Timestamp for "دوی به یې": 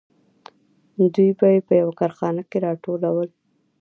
1.13-1.59